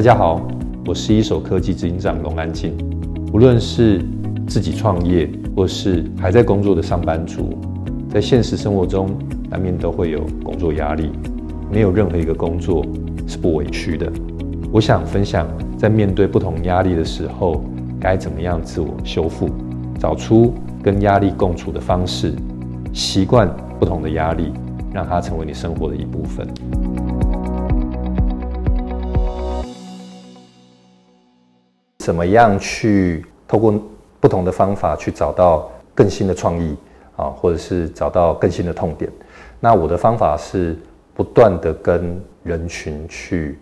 [0.00, 0.40] 大家好，
[0.86, 2.72] 我是一手科技执行长龙安进。
[3.34, 4.02] 无论是
[4.46, 7.58] 自己创业，或是还在工作的上班族，
[8.08, 9.10] 在现实生活中
[9.50, 11.10] 难免都会有工作压力。
[11.70, 12.82] 没有任何一个工作
[13.26, 14.10] 是不委屈的。
[14.72, 15.46] 我想分享，
[15.76, 17.62] 在面对不同压力的时候，
[18.00, 19.50] 该怎么样自我修复，
[19.98, 22.32] 找出跟压力共处的方式，
[22.94, 24.50] 习惯不同的压力，
[24.94, 26.48] 让它成为你生活的一部分。
[32.10, 33.72] 怎么样去透过
[34.18, 36.76] 不同的方法去找到更新的创意
[37.14, 39.08] 啊，或者是找到更新的痛点？
[39.60, 40.76] 那我的方法是
[41.14, 43.56] 不断的跟人群去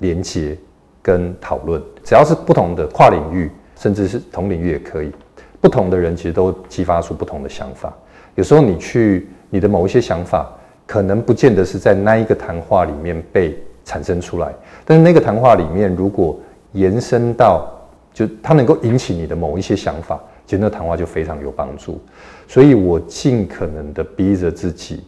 [0.00, 0.58] 连接
[1.00, 5.12] 跟讨论，只要是不同的跨领域，甚至是同领域也可以。
[5.60, 7.96] 不同的人其实都激发出不同的想法。
[8.34, 10.50] 有时候你去你的某一些想法，
[10.88, 14.52] 可能不见得是在那一个谈话里面被产生出来，
[14.84, 16.36] 但是那个谈话里面如果
[16.72, 17.70] 延伸到
[18.12, 22.00] 就它能够引起你的某一些想法，其实那谈话就非常有帮助。
[22.46, 25.02] 所以我尽可能的逼着自己，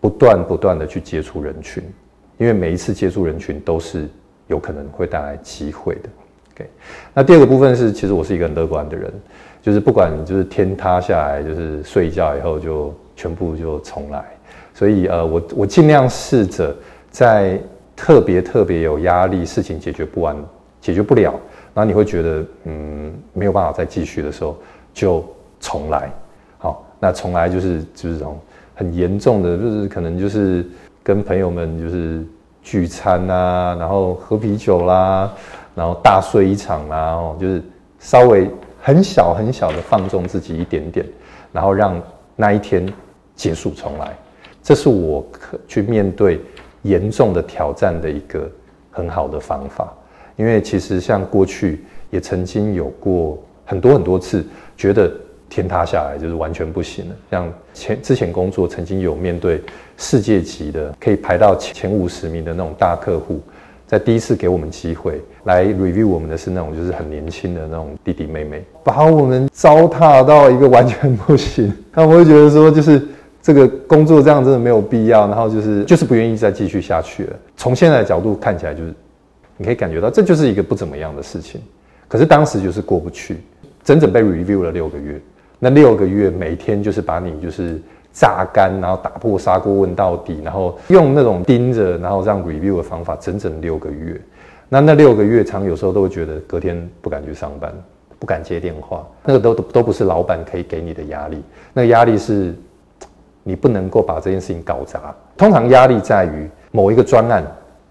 [0.00, 1.82] 不断不断的去接触人群，
[2.38, 4.08] 因为每一次接触人群都是
[4.48, 6.08] 有可能会带来机会的。
[6.54, 6.68] OK，
[7.14, 9.12] 那第二个部分是，其实我是一个很乐观的人，
[9.62, 14.24] 就是不管就是天塌下来，就是睡一觉以后就全部就重来。
[14.74, 16.74] 所以呃，我我尽量试着
[17.10, 17.60] 在
[17.94, 20.36] 特别特别有压力、事情解决不完、
[20.80, 21.38] 解决不了。
[21.74, 24.56] 然后你会觉得，嗯，没有办法再继续的时候，
[24.92, 25.24] 就
[25.60, 26.10] 重来。
[26.58, 28.38] 好，那重来就是就是这种
[28.74, 30.66] 很严重的，就是可能就是
[31.02, 32.24] 跟朋友们就是
[32.62, 35.32] 聚餐啊，然后喝啤酒啦，
[35.74, 37.62] 然后大睡一场啦，哦，就是
[37.98, 41.06] 稍微很小很小的放纵自己一点点，
[41.52, 42.00] 然后让
[42.36, 42.90] 那一天
[43.34, 44.16] 结束重来。
[44.62, 46.40] 这是我可去面对
[46.82, 48.50] 严重的挑战的一个
[48.90, 49.90] 很好的方法。
[50.40, 54.42] 因为其实像过去也曾经有过很多很多次，
[54.74, 55.12] 觉得
[55.50, 57.14] 天塌下来就是完全不行了。
[57.30, 59.60] 像前之前工作曾经有面对
[59.98, 63.42] 世界级的，可以排到前五十名的那种大客户，
[63.86, 71.70] 在第一次给我们机会来 review 我们的是那种就是很年轻的那种弟弟妹妹，把我们糟蹋到一个完全不行。
[71.92, 73.06] 他们会觉得说，就是
[73.42, 77.36] 这个工作这样真的没有必要，然后就是就是不愿意再继续下去了。
[77.58, 78.94] 从现在的角度看起来就是。
[79.60, 81.60] 你可以感觉到，这就是一个不怎么样的事情，
[82.08, 83.36] 可是当时就是过不去，
[83.84, 85.20] 整整被 review 了六个月。
[85.58, 87.78] 那六个月每天就是把你就是
[88.10, 94.18] 榨干，然后打破砂锅问到底，然后用那种盯着，然后让 review 的方法，整整六个月。
[94.70, 97.70] 那那六个月，常有时候都会觉得隔天不敢去上班，
[98.18, 101.36] 不敢接电话，那个都都不是老板可以给你的压力，
[101.74, 102.54] 那个压力是
[103.42, 105.14] 你不能够把这件事情搞砸。
[105.36, 107.44] 通常压力在于某一个专案。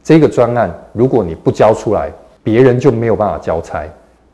[0.09, 2.11] 这个专案，如果你不交出来，
[2.41, 3.87] 别人就没有办法交差。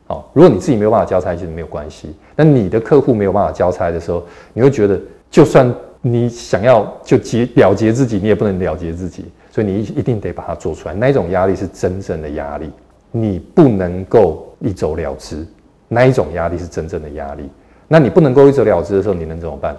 [0.06, 2.16] 哦，如果你自己没有办法交差，其实没有关系。
[2.34, 4.98] 那你的客户没有办法交差的时候，你会觉得，
[5.30, 5.70] 就算
[6.00, 9.26] 你想要就结了结自己，你也不能了结自己。
[9.50, 10.94] 所以你一一定得把它做出来。
[10.94, 12.70] 那一种压力是真正的压力，
[13.12, 15.46] 你不能够一走了之。
[15.88, 17.50] 那一种压力是真正的压力。
[17.86, 19.76] 那你不能够一走了之的时候，你能怎么办？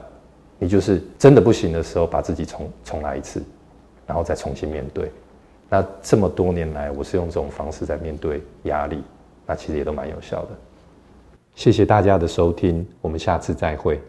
[0.59, 3.41] 你就是真的不行的时候，把自己重重来一次，
[4.05, 5.11] 然后再重新面对。
[5.69, 9.03] 那这么多年来，我是用这种方式在面对压力，
[9.45, 10.49] 那其实也都蛮有效的。
[11.55, 13.99] 谢谢大家的收听，我们下次再会。